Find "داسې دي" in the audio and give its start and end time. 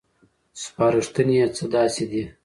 1.75-2.23